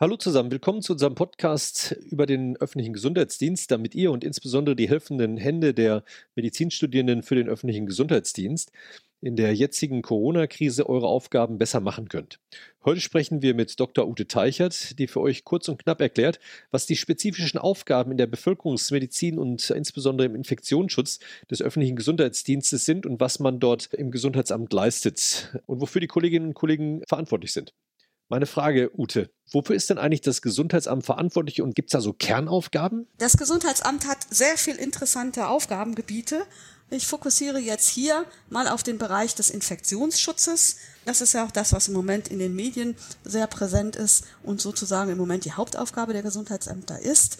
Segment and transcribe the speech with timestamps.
[0.00, 4.88] Hallo zusammen, willkommen zu unserem Podcast über den öffentlichen Gesundheitsdienst, damit ihr und insbesondere die
[4.88, 6.02] helfenden Hände der
[6.34, 8.72] Medizinstudierenden für den öffentlichen Gesundheitsdienst
[9.20, 12.40] in der jetzigen Corona-Krise eure Aufgaben besser machen könnt.
[12.84, 14.08] Heute sprechen wir mit Dr.
[14.08, 16.40] Ute Teichert, die für euch kurz und knapp erklärt,
[16.72, 23.06] was die spezifischen Aufgaben in der Bevölkerungsmedizin und insbesondere im Infektionsschutz des öffentlichen Gesundheitsdienstes sind
[23.06, 27.72] und was man dort im Gesundheitsamt leistet und wofür die Kolleginnen und Kollegen verantwortlich sind.
[28.28, 32.14] Meine Frage, Ute, wofür ist denn eigentlich das Gesundheitsamt verantwortlich und gibt es da so
[32.14, 33.06] Kernaufgaben?
[33.18, 36.46] Das Gesundheitsamt hat sehr viel interessante Aufgabengebiete.
[36.88, 40.76] Ich fokussiere jetzt hier mal auf den Bereich des Infektionsschutzes.
[41.04, 44.60] Das ist ja auch das, was im Moment in den Medien sehr präsent ist und
[44.60, 47.38] sozusagen im Moment die Hauptaufgabe der Gesundheitsämter ist.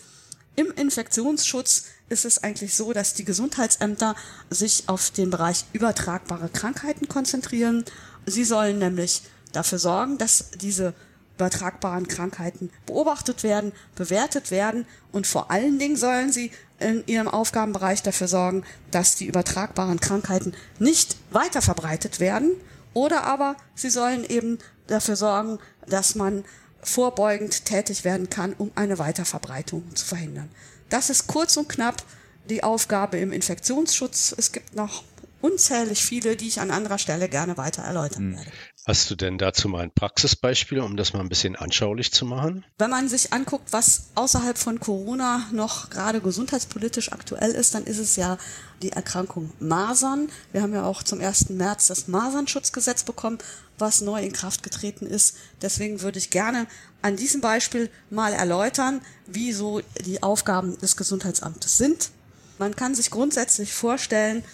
[0.57, 4.15] Im Infektionsschutz ist es eigentlich so, dass die Gesundheitsämter
[4.51, 7.85] sich auf den Bereich übertragbare Krankheiten konzentrieren.
[8.27, 9.23] Sie sollen nämlich
[9.55, 10.95] dafür sorgen, dass diese
[11.37, 18.03] übertragbaren Krankheiten beobachtet werden, bewertet werden und vor allen Dingen sollen sie in ihrem Aufgabenbereich
[18.03, 22.53] dafür sorgen, dass die übertragbaren Krankheiten nicht weiter verbreitet werden
[22.93, 26.45] oder aber sie sollen eben dafür sorgen, dass man
[26.83, 30.51] vorbeugend tätig werden kann, um eine Weiterverbreitung zu verhindern.
[30.89, 32.05] Das ist kurz und knapp
[32.49, 34.35] die Aufgabe im Infektionsschutz.
[34.37, 35.03] Es gibt noch
[35.41, 38.37] unzählig viele, die ich an anderer Stelle gerne weiter erläutern hm.
[38.37, 38.51] werde.
[38.87, 42.67] Hast du denn dazu mal ein Praxisbeispiel, um das mal ein bisschen anschaulich zu machen?
[42.77, 47.99] Wenn man sich anguckt, was außerhalb von Corona noch gerade gesundheitspolitisch aktuell ist, dann ist
[47.99, 48.37] es ja
[48.83, 50.29] die Erkrankung Masern.
[50.53, 51.49] Wir haben ja auch zum 1.
[51.49, 53.39] März das Masernschutzgesetz bekommen,
[53.79, 55.37] was neu in Kraft getreten ist.
[55.63, 56.67] Deswegen würde ich gerne
[57.01, 62.11] an diesem Beispiel mal erläutern, wie so die Aufgaben des Gesundheitsamtes sind.
[62.59, 64.45] Man kann sich grundsätzlich vorstellen,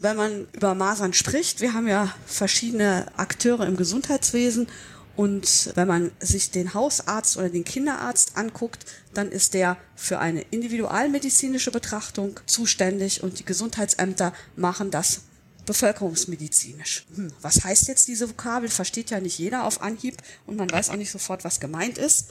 [0.00, 4.68] wenn man über Masern spricht, wir haben ja verschiedene Akteure im Gesundheitswesen
[5.16, 10.42] und wenn man sich den Hausarzt oder den Kinderarzt anguckt, dann ist der für eine
[10.42, 15.22] individualmedizinische Betrachtung zuständig und die Gesundheitsämter machen das
[15.66, 17.04] bevölkerungsmedizinisch.
[17.16, 18.68] Hm, was heißt jetzt diese Vokabel?
[18.68, 20.16] Versteht ja nicht jeder auf Anhieb
[20.46, 22.30] und man weiß auch nicht sofort, was gemeint ist.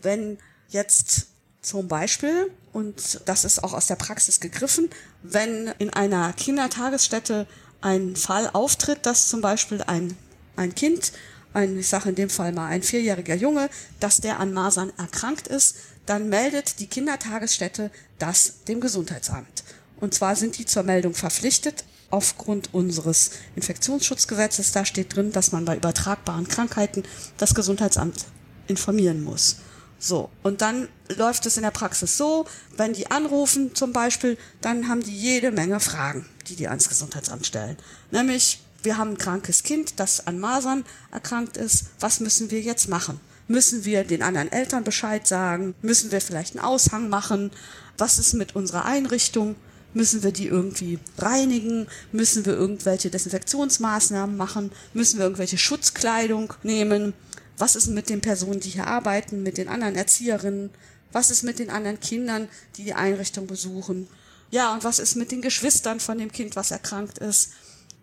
[0.00, 1.26] Wenn jetzt
[1.60, 4.88] zum Beispiel, und das ist auch aus der Praxis gegriffen,
[5.22, 7.46] wenn in einer Kindertagesstätte
[7.80, 10.16] ein Fall auftritt, dass zum Beispiel ein,
[10.56, 11.12] ein Kind,
[11.52, 13.70] ein, ich sage in dem Fall mal ein vierjähriger Junge,
[14.00, 15.76] dass der an Masern erkrankt ist,
[16.06, 19.64] dann meldet die Kindertagesstätte das dem Gesundheitsamt.
[20.00, 24.72] Und zwar sind die zur Meldung verpflichtet aufgrund unseres Infektionsschutzgesetzes.
[24.72, 27.02] Da steht drin, dass man bei übertragbaren Krankheiten
[27.36, 28.26] das Gesundheitsamt
[28.68, 29.56] informieren muss.
[29.98, 34.88] So, und dann läuft es in der Praxis so, wenn die anrufen zum Beispiel, dann
[34.88, 37.76] haben die jede Menge Fragen, die die ans Gesundheitsamt stellen.
[38.10, 41.86] Nämlich, wir haben ein krankes Kind, das an Masern erkrankt ist.
[41.98, 43.20] Was müssen wir jetzt machen?
[43.48, 45.74] Müssen wir den anderen Eltern Bescheid sagen?
[45.82, 47.50] Müssen wir vielleicht einen Aushang machen?
[47.96, 49.56] Was ist mit unserer Einrichtung?
[49.94, 51.88] Müssen wir die irgendwie reinigen?
[52.12, 54.70] Müssen wir irgendwelche Desinfektionsmaßnahmen machen?
[54.92, 57.14] Müssen wir irgendwelche Schutzkleidung nehmen?
[57.58, 60.70] Was ist mit den Personen, die hier arbeiten, mit den anderen Erzieherinnen?
[61.12, 64.08] Was ist mit den anderen Kindern, die die Einrichtung besuchen?
[64.50, 67.50] Ja, und was ist mit den Geschwistern von dem Kind, was erkrankt ist?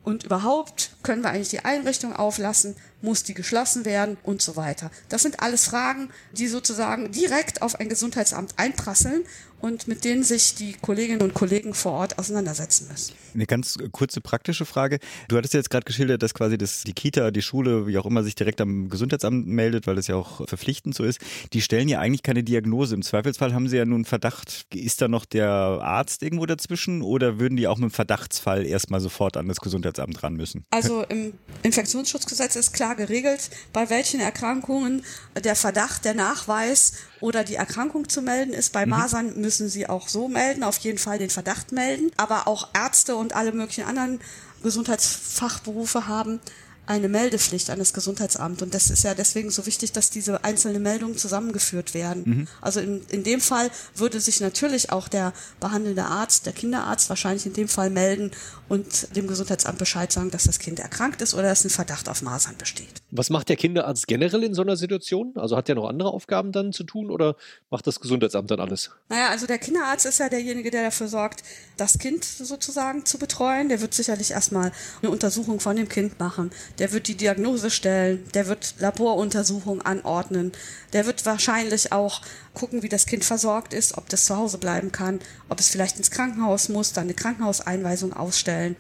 [0.06, 2.76] Und überhaupt können wir eigentlich die Einrichtung auflassen?
[3.02, 4.18] Muss die geschlossen werden?
[4.24, 4.92] Und so weiter.
[5.10, 9.24] Das sind alles Fragen, die sozusagen direkt auf ein Gesundheitsamt einprasseln
[9.62, 13.16] und mit denen sich die Kolleginnen und Kollegen vor Ort auseinandersetzen müssen.
[13.34, 15.00] Eine ganz kurze praktische Frage.
[15.28, 18.24] Du hattest jetzt gerade geschildert, dass quasi das, die Kita, die Schule, wie auch immer,
[18.24, 21.20] sich direkt am Gesundheitsamt meldet, weil das ja auch verpflichtend so ist.
[21.54, 22.94] Die stellen ja eigentlich keine Diagnose.
[22.94, 24.68] Im Zweifelsfall haben sie ja nun Verdacht.
[24.74, 29.00] Ist da noch der Arzt irgendwo dazwischen oder würden die auch mit dem Verdachtsfall erstmal
[29.00, 30.66] sofort an das Gesundheitsamt ran müssen?
[30.72, 31.34] Also im
[31.64, 35.04] Infektionsschutzgesetz ist klar geregelt, bei welchen Erkrankungen
[35.44, 38.72] der Verdacht, der Nachweis oder die Erkrankung zu melden ist.
[38.74, 38.92] Bei mhm.
[38.92, 42.12] Masern müssen sie auch so melden, auf jeden Fall den Verdacht melden.
[42.18, 44.20] Aber auch Ärzte und alle möglichen anderen
[44.64, 46.40] Gesundheitsfachberufe haben
[46.88, 48.62] eine Meldepflicht an das Gesundheitsamt.
[48.62, 52.24] Und das ist ja deswegen so wichtig, dass diese einzelnen Meldungen zusammengeführt werden.
[52.26, 52.48] Mhm.
[52.62, 57.46] Also in, in dem Fall würde sich natürlich auch der behandelnde Arzt, der Kinderarzt wahrscheinlich
[57.46, 58.32] in dem Fall melden
[58.68, 62.22] und dem Gesundheitsamt Bescheid sagen, dass das Kind erkrankt ist oder dass ein Verdacht auf
[62.22, 63.02] Masern besteht.
[63.12, 65.34] Was macht der Kinderarzt generell in so einer Situation?
[65.36, 67.36] Also hat er noch andere Aufgaben dann zu tun oder
[67.70, 68.92] macht das Gesundheitsamt dann alles?
[69.10, 71.44] Naja, also der Kinderarzt ist ja derjenige, der dafür sorgt,
[71.78, 73.70] das Kind sozusagen zu betreuen.
[73.70, 74.72] Der wird sicherlich erstmal
[75.02, 80.52] eine Untersuchung von dem Kind machen der wird die Diagnose stellen, der wird Laboruntersuchungen anordnen,
[80.94, 82.22] der wird wahrscheinlich auch
[82.54, 85.20] gucken, wie das Kind versorgt ist, ob das zu Hause bleiben kann,
[85.50, 88.76] ob es vielleicht ins Krankenhaus muss, dann eine Krankenhauseinweisung ausstellen.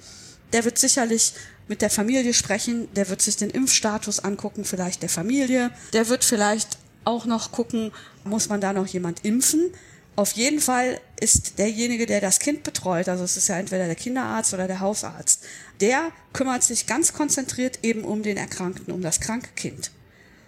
[0.53, 1.33] Der wird sicherlich
[1.67, 6.23] mit der Familie sprechen, der wird sich den Impfstatus angucken, vielleicht der Familie, der wird
[6.23, 7.91] vielleicht auch noch gucken,
[8.23, 9.71] muss man da noch jemand impfen?
[10.17, 13.95] Auf jeden Fall ist derjenige, der das Kind betreut, also es ist ja entweder der
[13.95, 15.43] Kinderarzt oder der Hausarzt,
[15.81, 19.91] der kümmert sich ganz konzentriert eben um den Erkrankten, um das kranke Kind.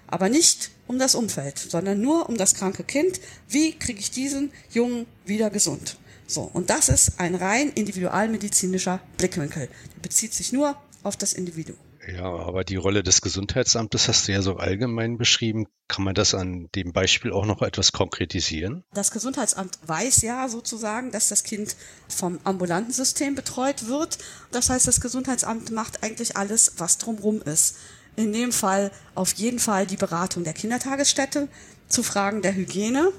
[0.08, 3.20] Aber nicht um das Umfeld, sondern nur um das kranke Kind.
[3.50, 5.98] Wie kriege ich diesen Jungen wieder gesund?
[6.28, 9.68] So, und das ist ein rein individualmedizinischer Blickwinkel.
[9.96, 11.78] Der bezieht sich nur auf das Individuum.
[12.08, 15.68] Ja, aber die Rolle des Gesundheitsamtes hast du ja so allgemein beschrieben.
[15.90, 18.84] Kann man das an dem Beispiel auch noch etwas konkretisieren?
[18.94, 21.76] Das Gesundheitsamt weiß ja sozusagen, dass das Kind
[22.08, 24.20] vom ambulanten System betreut wird.
[24.52, 27.78] Das heißt, das Gesundheitsamt macht eigentlich alles, was drumrum ist.
[28.16, 31.50] In dem Fall auf jeden Fall die Beratung der Kindertagesstätte
[31.90, 33.12] zu Fragen der Hygiene,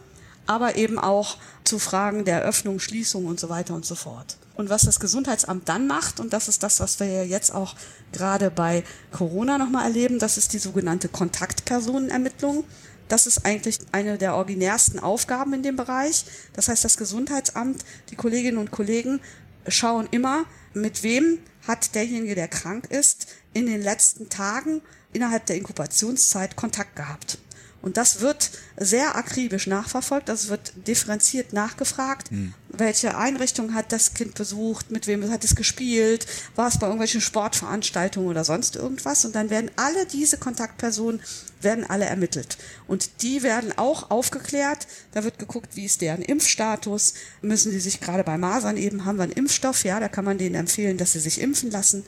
[0.47, 4.39] aber eben auch zu Fragen der Öffnung, Schließung und so weiter und so fort.
[4.59, 7.77] Und was das Gesundheitsamt dann macht, und das ist das, was wir ja jetzt auch
[8.11, 8.83] gerade bei
[9.13, 12.65] Corona nochmal erleben, das ist die sogenannte Kontaktpersonenermittlung.
[13.07, 16.25] Das ist eigentlich eine der originärsten Aufgaben in dem Bereich.
[16.55, 19.21] Das heißt, das Gesundheitsamt, die Kolleginnen und Kollegen
[19.69, 20.45] schauen immer,
[20.75, 21.39] mit wem
[21.69, 24.83] hat derjenige, der krank ist, in den letzten Tagen
[25.13, 27.39] innerhalb der Inkubationszeit Kontakt gehabt.
[27.81, 32.53] Und das wird sehr akribisch nachverfolgt, das wird differenziert nachgefragt, hm.
[32.71, 36.27] welche Einrichtung hat das Kind besucht, mit wem hat es gespielt,
[36.57, 39.25] war es bei irgendwelchen Sportveranstaltungen oder sonst irgendwas.
[39.25, 41.21] Und dann werden alle diese Kontaktpersonen,
[41.61, 42.59] werden alle ermittelt.
[42.89, 44.89] Und die werden auch aufgeklärt.
[45.13, 47.15] Da wird geguckt, wie ist deren Impfstatus.
[47.43, 49.85] Müssen sie sich gerade bei Masern eben, haben wir einen Impfstoff?
[49.85, 52.05] Ja, da kann man denen empfehlen, dass sie sich impfen lassen.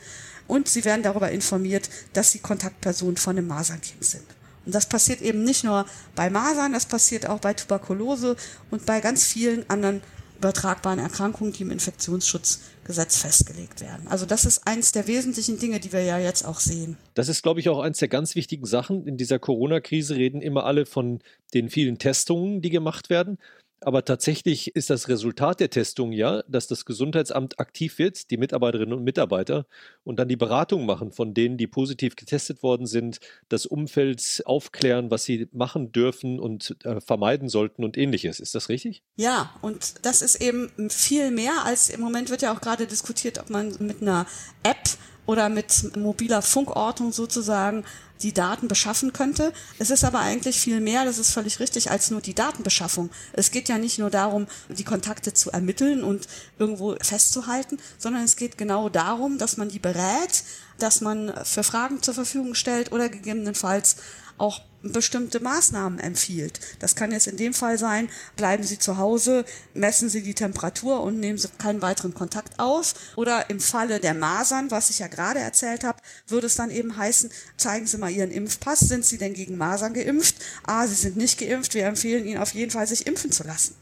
[0.49, 4.40] Und sie werden darüber informiert, dass sie Kontaktpersonen von einem Masernkind sind.
[4.67, 8.37] Und das passiert eben nicht nur bei Masern, das passiert auch bei Tuberkulose
[8.71, 10.03] und bei ganz vielen anderen
[10.41, 14.09] übertragbaren Erkrankungen, die im Infektionsschutzgesetz festgelegt werden.
[14.09, 16.97] Also das ist eins der wesentlichen Dinge, die wir ja jetzt auch sehen.
[17.13, 19.07] Das ist, glaube ich, auch eins der ganz wichtigen Sachen.
[19.07, 21.21] In dieser Corona-Krise reden immer alle von
[21.53, 23.37] den vielen Testungen, die gemacht werden.
[23.81, 28.93] Aber tatsächlich ist das Resultat der Testung ja, dass das Gesundheitsamt aktiv wird, die Mitarbeiterinnen
[28.93, 29.67] und Mitarbeiter
[30.05, 35.11] und dann die Beratung machen von denen, die positiv getestet worden sind, das Umfeld aufklären,
[35.11, 38.39] was sie machen dürfen und äh, vermeiden sollten und ähnliches.
[38.39, 39.03] Ist das richtig?
[39.17, 43.39] Ja, und das ist eben viel mehr als im Moment wird ja auch gerade diskutiert,
[43.39, 44.27] ob man mit einer
[44.63, 44.89] App
[45.27, 47.85] oder mit mobiler Funkortung sozusagen
[48.23, 49.53] die Daten beschaffen könnte.
[49.79, 53.11] Es ist aber eigentlich viel mehr, das ist völlig richtig, als nur die Datenbeschaffung.
[53.33, 56.29] Es geht ja nicht nur darum, die Kontakte zu ermitteln und
[56.59, 60.45] irgendwo festzuhalten, sondern es geht genau darum, dass man die berät,
[60.79, 63.97] dass man für Fragen zur Verfügung stellt oder gegebenenfalls
[64.39, 66.61] auch bestimmte Maßnahmen empfiehlt.
[66.79, 69.45] Das kann jetzt in dem Fall sein, bleiben Sie zu Hause,
[69.75, 72.95] messen Sie die Temperatur und nehmen Sie keinen weiteren Kontakt auf.
[73.17, 76.97] Oder im Falle der Masern, was ich ja gerade erzählt habe, würde es dann eben
[76.97, 78.81] heißen, zeigen Sie mal Ihren Impfpass.
[78.81, 80.37] Sind Sie denn gegen Masern geimpft?
[80.65, 81.75] Ah, Sie sind nicht geimpft.
[81.75, 83.75] Wir empfehlen Ihnen auf jeden Fall, sich impfen zu lassen.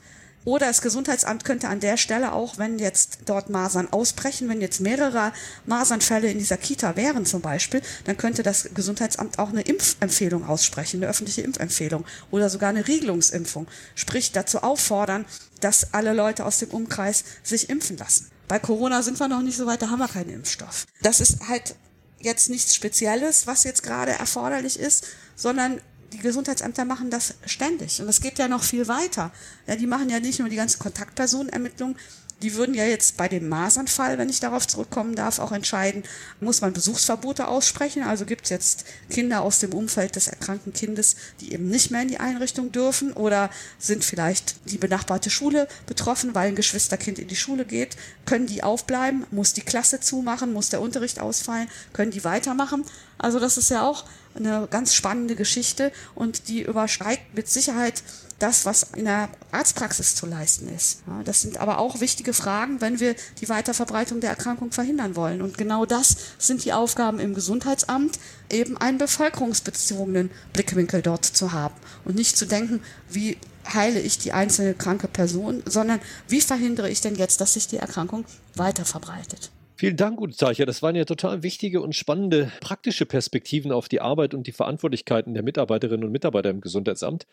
[0.49, 4.81] Oder das Gesundheitsamt könnte an der Stelle auch, wenn jetzt dort Masern ausbrechen, wenn jetzt
[4.81, 5.31] mehrere
[5.67, 11.03] Masernfälle in dieser Kita wären zum Beispiel, dann könnte das Gesundheitsamt auch eine Impfempfehlung aussprechen,
[11.03, 13.67] eine öffentliche Impfempfehlung oder sogar eine Regelungsimpfung.
[13.95, 15.27] Sprich dazu auffordern,
[15.61, 18.31] dass alle Leute aus dem Umkreis sich impfen lassen.
[18.49, 20.87] Bei Corona sind wir noch nicht so weit, da haben wir keinen Impfstoff.
[21.03, 21.75] Das ist halt
[22.21, 28.01] jetzt nichts Spezielles, was jetzt gerade erforderlich ist, sondern die Gesundheitsämter machen das ständig.
[28.01, 29.31] Und das geht ja noch viel weiter.
[29.67, 31.97] Ja, die machen ja nicht nur die ganze Kontaktpersonenermittlung,
[32.43, 36.05] die würden ja jetzt bei dem Masernfall, wenn ich darauf zurückkommen darf, auch entscheiden,
[36.41, 38.05] muss man Besuchsverbote aussprechen.
[38.05, 42.03] Also gibt es jetzt Kinder aus dem Umfeld des erkrankten Kindes, die eben nicht mehr
[42.03, 47.29] in die Einrichtung dürfen oder sind vielleicht die benachbarte Schule betroffen, weil ein Geschwisterkind in
[47.29, 47.97] die Schule geht.
[48.25, 49.27] Können die aufbleiben?
[49.33, 50.53] Muss die Klasse zumachen?
[50.53, 51.69] Muss der Unterricht ausfallen?
[51.93, 52.85] Können die weitermachen?
[53.19, 54.05] Also das ist ja auch
[54.35, 58.03] eine ganz spannende Geschichte und die überschreitet mit Sicherheit
[58.39, 61.03] das, was in der Arztpraxis zu leisten ist.
[61.07, 65.43] Ja, das sind aber auch wichtige Fragen, wenn wir die Weiterverbreitung der Erkrankung verhindern wollen.
[65.43, 68.19] Und genau das sind die Aufgaben im Gesundheitsamt,
[68.51, 72.81] eben einen bevölkerungsbezogenen Blickwinkel dort zu haben und nicht zu denken,
[73.11, 73.39] wie
[73.75, 77.77] heile ich die einzelne kranke Person, sondern wie verhindere ich denn jetzt, dass sich die
[77.77, 79.51] Erkrankung weiter verbreitet.
[79.79, 80.67] Vielen Dank, Ute Teicher.
[80.67, 85.35] Das waren ja total wichtige und spannende praktische Perspektiven auf die Arbeit und die Verantwortlichkeiten
[85.35, 87.29] der Mitarbeiterinnen und Mitarbeiter im Gesundheitsamt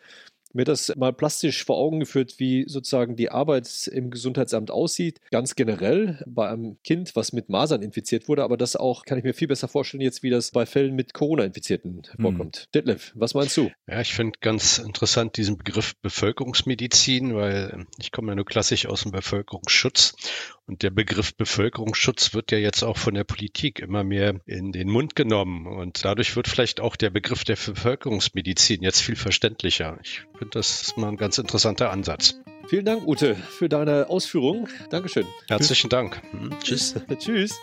[0.56, 5.20] mir das mal plastisch vor Augen geführt, wie sozusagen die Arbeit im Gesundheitsamt aussieht.
[5.30, 9.24] Ganz generell bei einem Kind, was mit Masern infiziert wurde, aber das auch, kann ich
[9.24, 12.22] mir viel besser vorstellen, jetzt wie das bei Fällen mit Corona-Infizierten hm.
[12.22, 12.56] vorkommt.
[12.56, 12.66] Hm.
[12.74, 13.70] Detlef, was meinst du?
[13.86, 19.02] Ja, ich finde ganz interessant diesen Begriff Bevölkerungsmedizin, weil ich komme ja nur klassisch aus
[19.02, 20.14] dem Bevölkerungsschutz
[20.66, 24.88] Und der Begriff Bevölkerungsschutz wird ja jetzt auch von der Politik immer mehr in den
[24.88, 25.66] Mund genommen.
[25.66, 29.98] Und dadurch wird vielleicht auch der Begriff der Bevölkerungsmedizin jetzt viel verständlicher.
[30.02, 32.34] Ich finde, das ist mal ein ganz interessanter Ansatz.
[32.68, 34.68] Vielen Dank, Ute, für deine Ausführungen.
[34.90, 35.26] Dankeschön.
[35.48, 36.20] Herzlichen Dank.
[36.32, 36.96] Hm, tschüss.
[37.18, 37.56] tschüss.